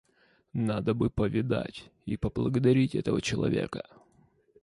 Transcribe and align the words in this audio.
Надо 0.53 0.95
бы 0.95 1.11
повидать 1.11 1.91
и 2.07 2.17
поблагодарить 2.17 2.95
этого 2.95 3.21
человека». 3.21 3.87